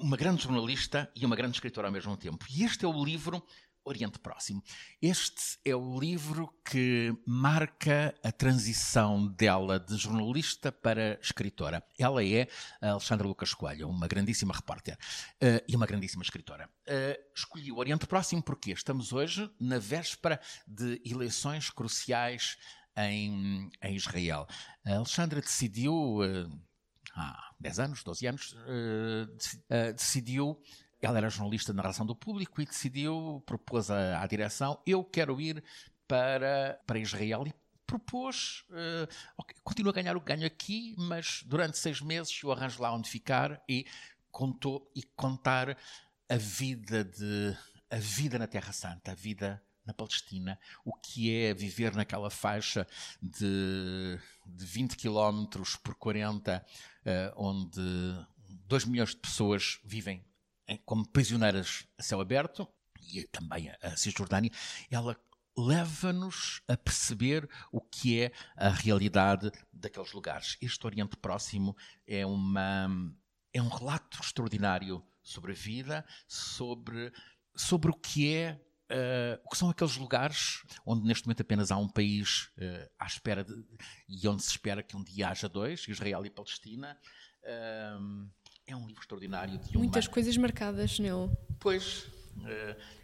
[0.00, 2.44] uma grande jornalista e uma grande escritora ao mesmo tempo.
[2.50, 3.42] E este é o livro
[3.84, 4.62] Oriente Próximo.
[5.00, 11.82] Este é o livro que marca a transição dela de jornalista para escritora.
[11.98, 12.48] Ela é
[12.80, 14.94] Alexandra Lucas Coelho, uma grandíssima repórter
[15.42, 16.68] uh, e uma grandíssima escritora.
[16.86, 22.58] Uh, escolhi o Oriente Próximo porque estamos hoje na véspera de eleições cruciais
[22.96, 24.46] em, em Israel.
[24.84, 26.60] A Alexandra decidiu, uh,
[27.14, 30.60] há 10 anos, 12 anos, uh, decidiu.
[31.02, 35.40] Ela era jornalista de narração do público e decidiu, propôs à, à direção: eu quero
[35.40, 35.62] ir
[36.06, 37.54] para, para Israel e
[37.86, 42.82] propôs, uh, okay, continuo a ganhar o ganho aqui, mas durante seis meses eu arranjo
[42.82, 43.84] lá onde ficar e
[44.30, 45.76] contou e contar
[46.28, 47.56] a vida de
[47.90, 52.86] a vida na Terra Santa, a vida na Palestina, o que é viver naquela faixa
[53.20, 55.46] de, de 20 km
[55.82, 57.80] por 40, uh, onde
[58.66, 60.24] 2 milhões de pessoas vivem
[60.68, 62.66] em, como prisioneiras a céu aberto,
[63.12, 64.50] e também a, a Cisjordânia,
[64.90, 65.16] ela
[65.56, 70.56] leva-nos a perceber o que é a realidade daqueles lugares.
[70.62, 71.76] Este Oriente Próximo
[72.06, 72.88] é, uma,
[73.52, 77.12] é um relato extraordinário sobre a vida, sobre,
[77.56, 81.76] sobre o que é Uh, o que são aqueles lugares onde neste momento apenas há
[81.76, 83.54] um país uh, à espera de,
[84.08, 86.98] e onde se espera que um dia haja dois, Israel e Palestina.
[87.44, 88.28] Uh,
[88.66, 89.58] é um livro extraordinário.
[89.58, 90.12] De Muitas uma...
[90.12, 91.30] coisas marcadas nele.
[91.60, 92.08] Pois.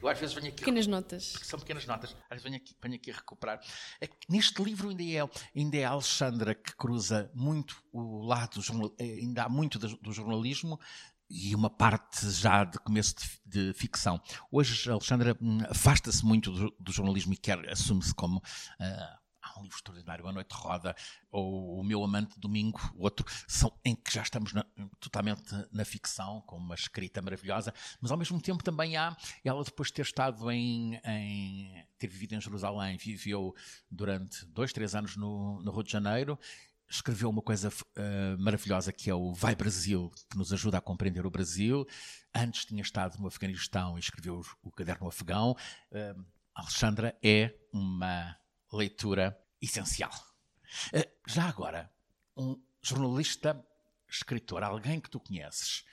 [0.02, 0.58] eu às vezes venho aqui.
[0.58, 1.34] Pequenas notas.
[1.42, 2.16] São pequenas notas.
[2.28, 3.60] Às vezes venho aqui, venho aqui a recuperar.
[4.00, 8.60] É neste livro ainda é, ainda é a Alexandra que cruza muito o lado,
[8.98, 10.80] ainda há muito do jornalismo,
[11.28, 14.20] e uma parte já de começo de, de ficção.
[14.50, 18.38] Hoje, Alexandra hum, afasta-se muito do, do, jornalismo e quer, assume-se como.
[18.38, 20.94] Uh, há um livro extraordinário, A Noite Roda,
[21.30, 24.64] ou O Meu Amante Domingo, outro, são, em que já estamos na,
[24.98, 29.88] totalmente na ficção, com uma escrita maravilhosa, mas ao mesmo tempo também há, ela depois
[29.88, 33.54] de ter estado em, em ter vivido em Jerusalém, viveu
[33.90, 36.38] durante dois, três anos no, no Rio de Janeiro,
[36.88, 41.26] escreveu uma coisa uh, maravilhosa que é o Vai Brasil, que nos ajuda a compreender
[41.26, 41.86] o Brasil.
[42.34, 45.56] Antes tinha estado no Afeganistão e escreveu o, Caderno Afegão.
[45.90, 48.36] Uh, Alexandra é uma
[48.72, 50.12] leitura essencial.
[50.94, 51.90] Uh, já agora,
[52.36, 53.64] um jornalista,
[54.08, 55.84] escritor, alguém que tu conheces,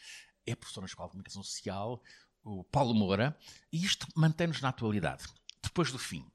[0.45, 2.01] é professor na Escola de Comunicação Social,
[2.43, 3.37] o Paulo Moura,
[3.71, 5.25] e isto mantém-nos na atualidade.
[5.61, 6.25] Depois do fim.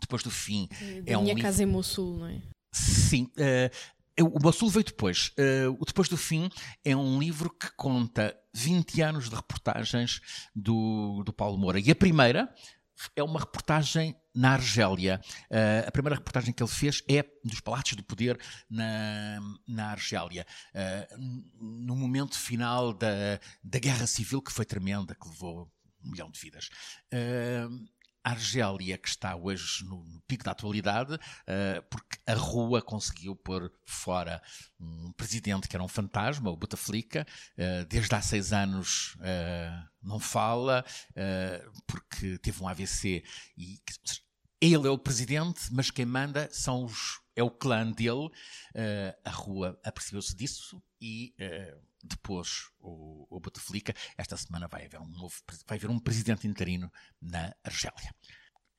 [0.00, 0.68] Depois do fim.
[1.04, 1.62] Da é minha um casa livro...
[1.62, 2.42] em Mossul, não é?
[2.76, 3.30] Sim.
[3.36, 5.32] Uh, o Bassul veio depois.
[5.38, 6.48] Uh, Depois do Fim
[6.84, 10.20] é um livro que conta 20 anos de reportagens
[10.54, 11.80] do, do Paulo Moura.
[11.80, 12.52] E a primeira
[13.14, 15.20] é uma reportagem na Argélia.
[15.50, 20.46] Uh, a primeira reportagem que ele fez é dos Palácios do Poder na, na Argélia.
[20.74, 25.70] Uh, no momento final da, da Guerra Civil, que foi tremenda, que levou
[26.04, 26.68] um milhão de vidas.
[27.12, 27.86] Uh,
[28.26, 33.72] Argélia, que está hoje no, no pico da atualidade, uh, porque a rua conseguiu pôr
[33.84, 34.42] fora
[34.80, 37.24] um presidente que era um fantasma, o Bouteflika,
[37.56, 40.84] uh, desde há seis anos uh, não fala,
[41.86, 43.24] porque teve um AVC
[43.56, 43.80] e
[44.60, 48.30] ele é o presidente, mas quem manda são os, é o clã dele.
[49.24, 51.34] a rua apercebeu-se disso e
[52.06, 55.34] depois o, o Bouteflika, esta semana vai haver um novo,
[55.66, 56.90] vai haver um presidente interino
[57.20, 58.14] na Argélia.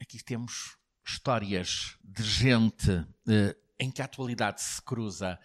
[0.02, 2.92] Aqui temos histórias de gente
[3.28, 5.40] eh, em que a atualidade se cruza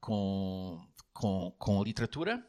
[0.00, 2.44] com, com, com a literatura,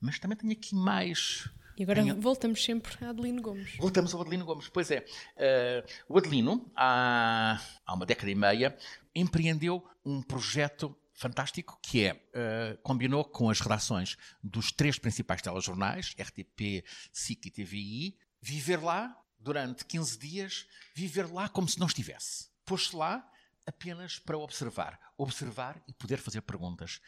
[0.00, 2.20] mas também tenho aqui mais e agora tenho...
[2.20, 3.76] voltamos sempre a Adelino Gomes.
[3.78, 5.04] Voltamos ao Adelino Gomes, pois é.
[5.36, 8.76] Uh, o Adelino, há, há uma década e meia,
[9.14, 16.14] empreendeu um projeto fantástico que é, uh, combinou com as redações dos três principais telejornais,
[16.18, 22.48] RTP, SIC e TVI, viver lá durante 15 dias, viver lá como se não estivesse.
[22.64, 23.26] Pôs-se lá
[23.66, 24.98] apenas para observar.
[25.16, 27.00] Observar e poder fazer perguntas.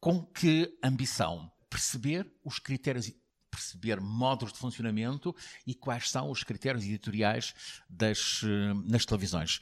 [0.00, 1.50] Com que ambição?
[1.68, 3.12] Perceber os critérios
[3.50, 7.54] perceber modos de funcionamento e quais são os critérios editoriais
[7.88, 9.60] das, eh, nas televisões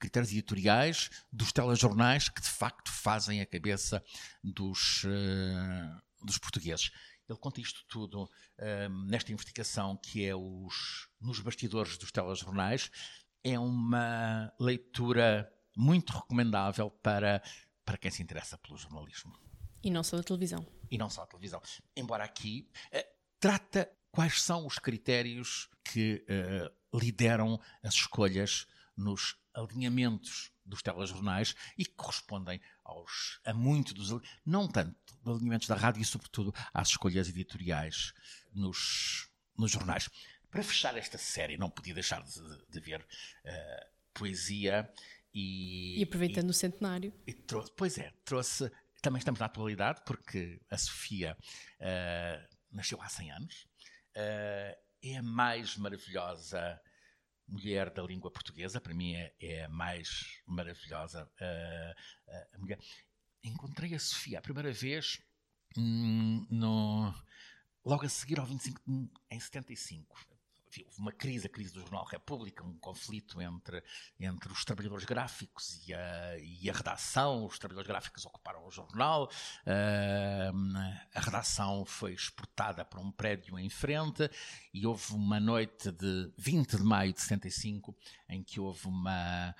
[0.00, 4.02] critérios editoriais dos telejornais que de facto fazem a cabeça
[4.42, 6.90] dos, uh, dos portugueses.
[7.28, 12.90] Ele conta isto tudo uh, nesta investigação que é os nos bastidores dos telejornais.
[13.44, 17.42] É uma leitura muito recomendável para,
[17.84, 19.38] para quem se interessa pelo jornalismo.
[19.82, 20.66] E não só da televisão.
[20.90, 21.62] E não só da televisão.
[21.94, 23.04] Embora aqui uh,
[23.38, 26.24] trata quais são os critérios que
[26.92, 34.10] lideram as escolhas nos alinhamentos dos telejornais e que correspondem aos, a muito dos,
[34.44, 38.12] não tanto dos alinhamentos da rádio e sobretudo às escolhas editoriais
[38.52, 40.08] nos, nos jornais.
[40.50, 44.90] Para fechar esta série, não podia deixar de, de ver uh, poesia
[45.32, 46.00] e...
[46.00, 47.12] E aproveitando e, o centenário.
[47.26, 48.70] E trouxe, pois é, trouxe...
[49.02, 51.36] Também estamos na atualidade, porque a Sofia
[51.80, 53.66] uh, nasceu há 100 anos.
[54.14, 56.78] Uh, é a mais maravilhosa
[57.50, 62.78] mulher da língua portuguesa, para mim é, é a mais maravilhosa uh, uh, mulher.
[63.42, 65.20] Encontrei a Sofia a primeira vez
[65.76, 67.12] hum, no,
[67.84, 70.29] logo a seguir ao 25 de, em 75
[70.78, 73.82] houve uma crise, a crise do Jornal República, um conflito entre,
[74.18, 77.46] entre os trabalhadores gráficos e a, e a redação.
[77.46, 83.68] Os trabalhadores gráficos ocuparam o jornal, uh, a redação foi exportada para um prédio em
[83.68, 84.30] frente
[84.72, 87.96] e houve uma noite de 20 de maio de 65
[88.28, 89.54] em que houve uma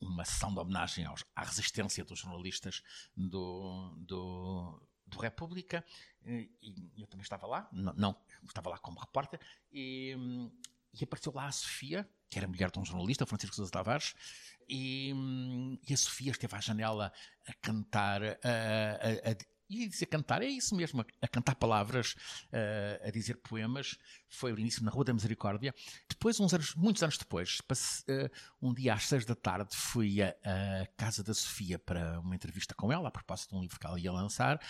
[0.00, 2.82] uma sessão de homenagem aos, à resistência dos jornalistas
[3.14, 5.84] do, do, do República
[6.24, 6.50] e
[6.98, 9.40] eu também estava lá, não, não estava lá como repórter,
[9.72, 10.16] e,
[10.92, 14.14] e, apareceu lá a Sofia, que era mulher de um jornalista, Francisco Sousa Tavares,
[14.68, 15.12] e,
[15.88, 17.12] e, a Sofia esteve à janela
[17.46, 19.36] a cantar, a, a, a
[19.70, 22.16] e dizer cantar, é isso mesmo, a cantar palavras,
[22.52, 23.96] a, a dizer poemas.
[24.28, 25.72] Foi o início na Rua da Misericórdia.
[26.08, 27.62] Depois, uns anos, muitos anos depois,
[28.60, 30.34] um dia às seis da tarde, fui à
[30.96, 33.98] casa da Sofia para uma entrevista com ela, a propósito de um livro que ela
[34.00, 34.60] ia lançar,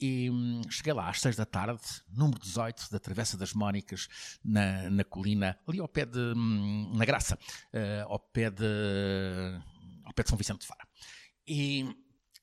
[0.00, 4.08] e hum, cheguei lá às seis da tarde, número 18 da Travessa das Mónicas,
[4.44, 6.18] na, na colina, ali ao pé de.
[6.18, 7.38] Hum, na Graça,
[7.72, 8.64] uh, ao, pé de,
[10.04, 10.86] ao pé de São Vicente de Fara.
[11.46, 11.84] E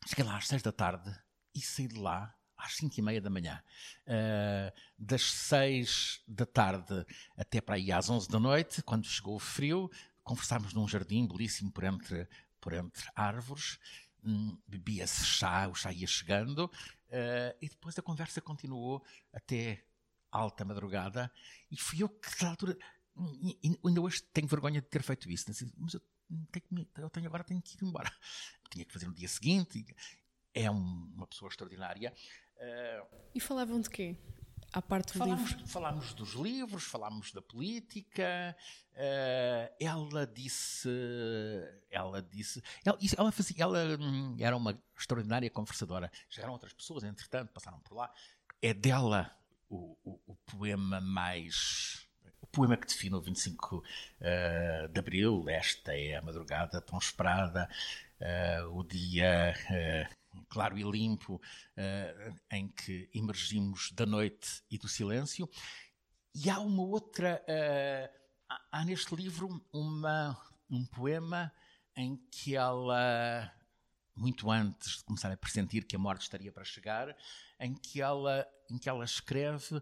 [0.07, 1.11] cheguei lá às seis da tarde
[1.53, 3.61] e saí de lá às cinco e meia da manhã.
[4.07, 9.39] Uh, das seis da tarde até para aí às onze da noite, quando chegou o
[9.39, 9.89] frio,
[10.23, 12.27] conversámos num jardim belíssimo por entre,
[12.59, 13.77] por entre árvores.
[14.23, 16.69] Hum, bebia-se chá, o chá ia chegando,
[17.11, 19.83] Uh, e depois a conversa continuou até
[20.31, 21.29] alta madrugada
[21.69, 22.77] e fui eu que, na altura,
[23.43, 25.45] e, ainda hoje tenho vergonha de ter feito isso.
[25.77, 26.01] Mas eu,
[26.51, 28.09] tenho, eu tenho, agora tenho que ir embora.
[28.71, 29.85] Tinha que fazer no dia seguinte.
[30.53, 32.13] É um, uma pessoa extraordinária.
[32.55, 34.17] Uh, e falavam de quê?
[34.73, 35.67] À parte do falámos, livro?
[35.67, 38.55] Falámos dos livros, falámos da política.
[38.93, 40.89] Uh, ela disse,
[41.89, 46.11] ela disse, ela, ela, fazia, ela hum, era uma extraordinária conversadora.
[46.29, 48.11] Chegaram outras pessoas, entretanto, passaram por lá.
[48.61, 49.31] É dela
[49.69, 52.07] o, o, o poema mais
[52.41, 53.83] o poema que define o 25 uh,
[54.89, 57.69] de Abril, esta é a madrugada tão esperada,
[58.19, 59.53] uh, o dia
[60.49, 65.49] claro e limpo, uh, em que emergimos da noite e do silêncio.
[66.33, 67.43] E há uma outra.
[67.47, 68.21] Uh,
[68.71, 70.37] há, neste livro uma,
[70.69, 71.51] um poema
[71.95, 73.51] em que ela,
[74.15, 77.15] muito antes de começar a pressentir que a morte estaria para chegar,
[77.59, 79.81] em que ela, em que ela escreve.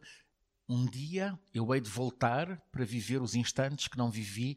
[0.67, 4.55] Um dia eu hei de voltar para viver os instantes que não vivi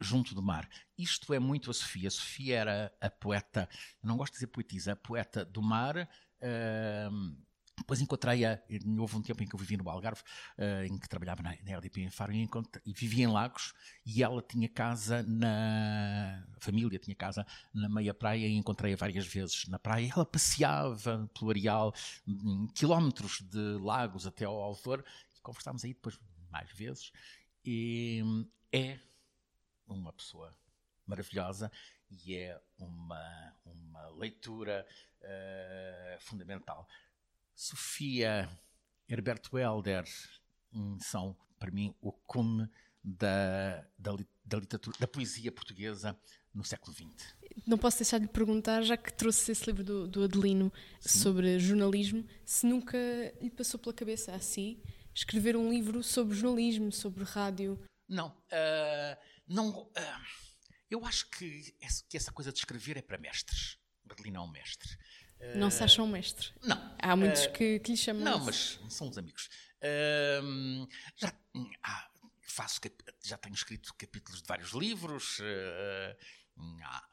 [0.00, 0.68] junto do mar.
[0.96, 2.08] Isto é muito a Sofia.
[2.08, 3.68] A Sofia era a poeta,
[4.02, 6.08] não gosto de dizer poetisa, a poeta do mar.
[6.40, 7.36] Uh,
[7.80, 8.62] depois encontrei-a,
[8.98, 10.22] houve um tempo em que eu vivi no Algarve,
[10.58, 12.48] uh, em que trabalhava na, na RDP em Faro, e,
[12.86, 13.72] e vivia em Lagos,
[14.04, 16.44] e ela tinha casa na.
[16.56, 20.10] A família tinha casa na meia praia, e encontrei-a várias vezes na praia.
[20.14, 21.94] Ela passeava pelo areal,
[22.74, 25.02] quilómetros de Lagos até ao Alfor,
[25.36, 26.18] e conversámos aí depois
[26.50, 27.12] mais vezes.
[27.64, 28.22] E
[28.72, 28.98] é
[29.94, 30.54] uma pessoa
[31.06, 31.70] maravilhosa
[32.10, 34.86] e é uma, uma leitura
[35.20, 36.88] uh, fundamental.
[37.54, 38.48] Sofia,
[39.08, 40.04] Herberto Helder
[41.00, 42.68] são, para mim, o cume
[43.02, 46.18] da, da, da, literatura, da poesia portuguesa
[46.54, 47.34] no século XX.
[47.66, 51.18] Não posso deixar de lhe perguntar, já que trouxe esse livro do, do Adelino Sim.
[51.18, 52.98] sobre jornalismo, se nunca
[53.40, 54.82] lhe passou pela cabeça a si
[55.14, 57.78] escrever um livro sobre jornalismo, sobre rádio?
[58.08, 58.28] Não.
[58.28, 59.16] Uh,
[59.50, 59.90] não, uh,
[60.88, 63.76] eu acho que essa, que essa coisa de escrever é para mestres.
[64.04, 64.88] Berlim é um mestre.
[65.40, 66.52] Uh, não se acham mestre?
[66.62, 66.96] Não.
[66.98, 69.48] Há muitos uh, que, que lhe chamam Não, mas são os amigos.
[71.16, 71.34] já,
[71.82, 72.10] ah,
[72.42, 72.80] faço,
[73.24, 75.40] já tenho escrito capítulos de vários livros.
[76.84, 77.08] há,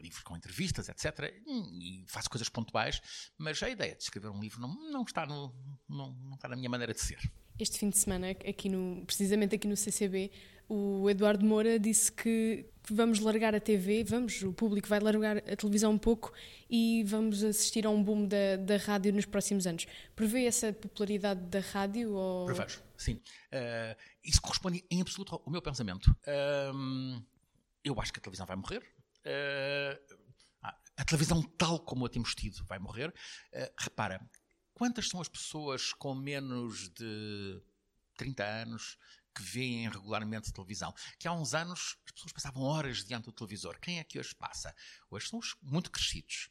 [0.00, 1.32] livros com entrevistas, etc.
[1.46, 3.00] E faço coisas pontuais,
[3.38, 5.54] mas a ideia de escrever um livro não, não, está, no,
[5.88, 7.20] não, não está na minha maneira de ser.
[7.58, 10.32] Este fim de semana, aqui no, precisamente aqui no CCB,
[10.72, 15.56] o Eduardo Moura disse que vamos largar a TV, vamos, o público vai largar a
[15.56, 16.32] televisão um pouco
[16.70, 19.86] e vamos assistir a um boom da, da rádio nos próximos anos.
[20.14, 22.12] Prevê essa popularidade da rádio?
[22.12, 22.46] Ou...
[22.46, 23.14] Prevejo, sim.
[23.14, 26.08] Uh, isso corresponde em absoluto ao meu pensamento.
[26.22, 27.20] Uh,
[27.82, 28.78] eu acho que a televisão vai morrer.
[29.26, 30.20] Uh,
[30.96, 33.12] a televisão tal como a temos tido vai morrer.
[33.76, 34.20] Repara,
[34.72, 37.60] quantas são as pessoas com menos de
[38.18, 38.98] 30 anos
[39.40, 40.94] que veem regularmente televisão?
[41.18, 43.78] Que há uns anos as pessoas passavam horas diante do televisor.
[43.80, 44.74] Quem é que hoje passa?
[45.10, 46.50] Hoje são os muito crescidos.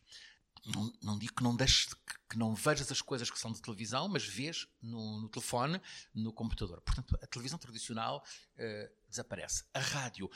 [0.65, 1.93] Não, não, digo que não deixes,
[2.29, 5.81] que não vejas as coisas que são de televisão, mas vês no, no telefone,
[6.13, 6.81] no computador.
[6.81, 8.23] Portanto, a televisão tradicional
[8.57, 9.63] uh, desaparece.
[9.73, 10.29] A rádio.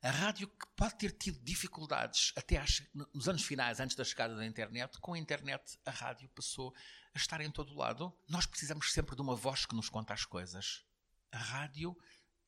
[0.00, 2.82] A rádio que pode ter tido dificuldades até às,
[3.12, 6.74] nos anos finais, antes da chegada da internet, com a internet a rádio passou
[7.14, 8.12] a estar em todo lado.
[8.28, 10.84] Nós precisamos sempre de uma voz que nos conta as coisas.
[11.32, 11.96] A rádio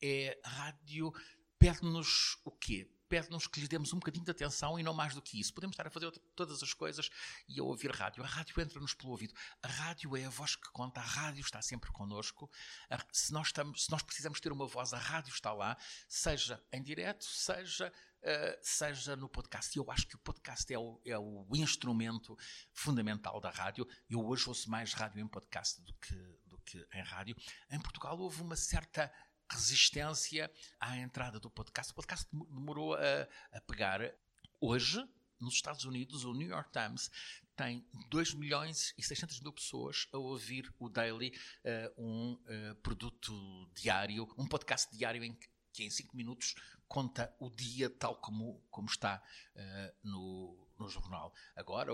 [0.01, 0.39] é.
[0.43, 1.13] Rádio
[1.59, 2.89] pede-nos o quê?
[3.11, 5.53] pede-nos que lhe demos um bocadinho de atenção e não mais do que isso.
[5.53, 7.09] Podemos estar a fazer todas as coisas
[7.45, 8.23] e a ouvir rádio.
[8.23, 9.33] A rádio entra-nos pelo ouvido.
[9.61, 12.49] A rádio é a voz que conta, a rádio está sempre connosco.
[13.11, 15.75] Se nós, estamos, se nós precisamos ter uma voz, a rádio está lá,
[16.07, 19.75] seja em direto, seja Uh, seja no podcast.
[19.75, 22.37] Eu acho que o podcast é o, é o, instrumento
[22.71, 23.87] fundamental da rádio.
[24.07, 26.15] Eu hoje ouço mais rádio em podcast do que,
[26.61, 27.35] que em rádio.
[27.69, 29.11] Em Portugal houve uma certa
[29.49, 31.91] resistência à entrada do podcast.
[31.91, 34.13] O podcast demorou a, a pegar.
[34.59, 35.03] Hoje,
[35.39, 37.11] nos Estados Unidos, o New York Times
[37.55, 41.33] tem 2 milhões e 600 mil pessoas a ouvir o Daily,
[41.65, 45.37] uh, um uh, produto diário, um podcast diário em
[45.73, 46.55] que, em 5 minutos
[46.87, 49.23] conta o dia tal como, como está
[49.55, 51.33] uh, no, no jornal.
[51.55, 51.91] Agora,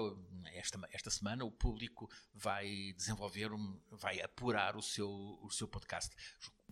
[0.54, 5.10] esta, esta semana, o público vai desenvolver, um, vai apurar o seu,
[5.42, 6.16] o seu podcast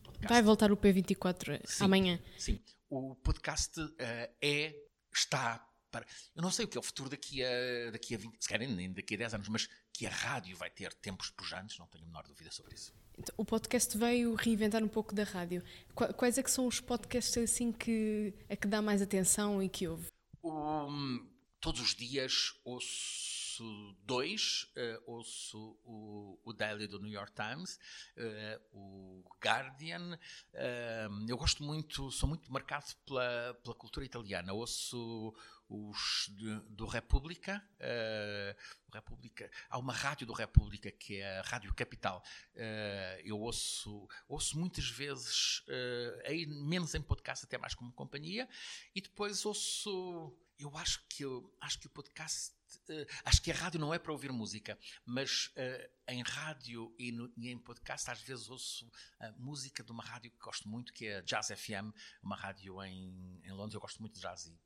[0.06, 0.28] podcast.
[0.28, 2.20] Vai voltar o P24 sim, amanhã.
[2.38, 2.60] Sim.
[2.90, 3.94] O podcast uh,
[4.42, 4.76] é,
[5.14, 6.06] está para.
[6.36, 8.70] Eu não sei o que é o futuro daqui a, daqui a 20, se calhar
[8.70, 12.04] nem daqui a 10 anos, mas que a rádio vai ter tempos pujantes, não tenho
[12.04, 12.94] a menor dúvida sobre isso.
[13.18, 15.64] Então, o podcast veio reinventar um pouco da rádio.
[15.94, 19.88] Quais é que são os podcasts assim que, a que dá mais atenção e que
[19.88, 20.08] ouve?
[20.44, 21.26] Um,
[21.66, 27.80] todos os dias ouço dois, uh, ouço o, o, Daily do New York Times,
[28.18, 30.20] uh, o Guardian.
[30.54, 34.54] Uh, eu gosto muito, sou muito marcado pela, pela cultura italiana.
[34.54, 35.34] Ouço
[35.68, 39.50] os de, do República, uh, República.
[39.70, 42.24] Há uma rádio do República que é a Rádio Capital.
[42.56, 48.48] Uh, eu ouço, ouço muitas vezes, uh, aí menos em podcast, até mais como companhia,
[48.94, 50.34] e depois ouço.
[50.58, 52.52] Eu acho que, eu, acho que o podcast
[52.90, 57.12] uh, acho que a rádio não é para ouvir música, mas uh, em rádio e,
[57.12, 58.90] no, e, em podcast às vezes ouço
[59.20, 61.94] a música de uma rádio que gosto muito, que é a Jazz FM,
[62.24, 63.76] uma rádio em, em Londres.
[63.76, 64.58] Eu gosto muito de jazz e,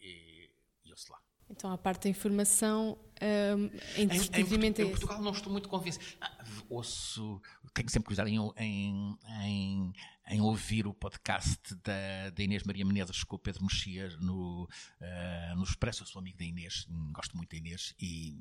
[0.00, 0.50] e,
[0.84, 1.20] e ouço lá.
[1.50, 3.66] Então, a parte da informação, um,
[3.96, 6.04] em, em, em, em Portugal não estou muito convencido.
[6.20, 7.42] Ah, ouço,
[7.74, 9.92] tenho sempre cuidado em, em, em,
[10.38, 15.64] ouvir o podcast da, da, Inês Maria Menezes com o Pedro Mexia no, uh, no
[15.64, 16.02] Expresso.
[16.02, 18.38] Eu sou amigo da Inês, gosto muito da Inês e,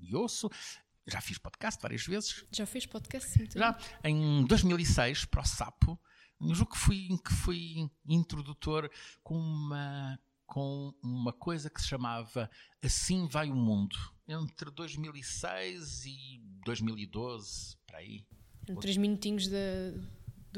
[0.00, 0.50] e ouço.
[1.06, 2.44] Já fiz podcast várias vezes.
[2.50, 3.38] Já fez podcast?
[3.38, 3.78] Muito Já.
[4.02, 6.00] Em 2006, para o Sapo,
[6.40, 8.90] eu julgo que fui, que fui introdutor
[9.22, 10.18] com uma
[10.48, 12.50] com uma coisa que se chamava
[12.82, 13.94] Assim Vai o Mundo,
[14.26, 18.24] entre 2006 e 2012, para aí.
[18.80, 19.92] Três minutinhos de,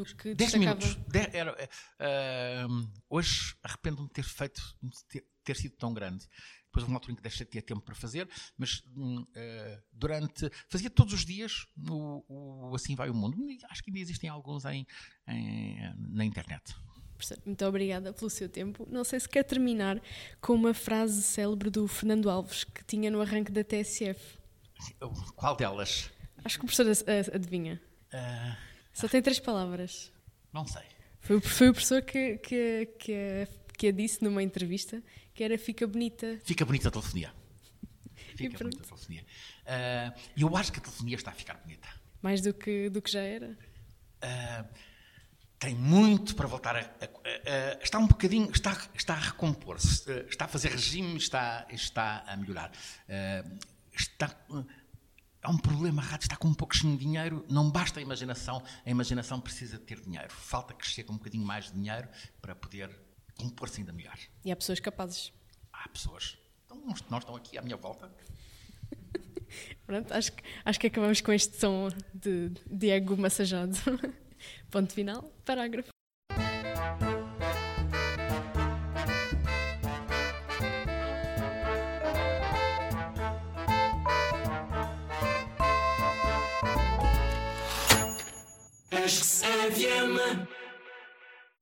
[0.05, 0.95] do que Dez minutos.
[1.09, 6.27] De, era, uh, hoje arrependo-me de ter feito, de ter, ter, sido tão grande.
[6.67, 10.51] Depois houve uma altura em que deixei de ter tempo para fazer, mas uh, durante.
[10.69, 13.37] Fazia todos os dias o, o Assim Vai o Mundo.
[13.69, 14.87] Acho que ainda existem alguns em,
[15.29, 16.75] em na internet.
[17.45, 18.87] Muito obrigada pelo seu tempo.
[18.91, 20.01] Não sei se quer terminar
[20.41, 24.39] com uma frase célebre do Fernando Alves que tinha no arranque da TSF.
[25.37, 26.11] Qual delas?
[26.45, 26.87] Acho que o professor
[27.35, 27.81] adivinha.
[28.13, 28.70] Uh...
[28.93, 30.13] Só tem três palavras.
[30.53, 30.83] Não sei.
[31.21, 35.03] Foi, foi o professor que, que, que, que a disse numa entrevista
[35.35, 36.39] que era fica bonita.
[36.45, 37.33] Fica bonita a telefonia.
[38.37, 39.25] Fica bonita a telefonia.
[39.63, 41.89] Uh, eu acho que a telefonia está a ficar bonita.
[42.23, 43.57] Mais do que, do que já era?
[44.23, 44.69] Uh,
[45.59, 50.47] tem muito para voltar a, a, a, está um bocadinho está está a recompor-se está
[50.47, 52.73] a fazer regime está está a melhorar
[53.93, 54.35] está
[55.43, 58.63] há um problema a rádio está com um pouquinho de dinheiro não basta a imaginação
[58.85, 60.31] a imaginação precisa de ter dinheiro.
[60.31, 62.09] Falta que chegue um bocadinho mais de dinheiro
[62.41, 62.91] para poder
[63.37, 64.19] compor-se ainda melhor.
[64.45, 65.33] E há pessoas capazes.
[65.73, 66.39] Há pessoas.
[66.67, 68.11] Então nós estão aqui à minha volta.
[69.87, 70.33] Pronto, acho,
[70.65, 73.77] acho que acabamos com este som de, de ego massajado.
[74.71, 75.90] Ponto final, parágrafo.
[89.71, 90.60] wiemy.